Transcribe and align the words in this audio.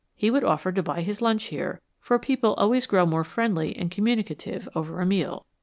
He 0.15 0.31
would 0.31 0.43
offer 0.43 0.71
to 0.71 0.81
buy 0.81 1.01
his 1.01 1.21
lunch 1.21 1.43
here, 1.49 1.79
for 1.99 2.17
people 2.17 2.55
always 2.55 2.87
grow 2.87 3.05
more 3.05 3.23
friendly 3.23 3.75
and 3.75 3.91
communicative 3.91 4.67
over 4.73 4.99
a 4.99 5.05
meal. 5.05 5.45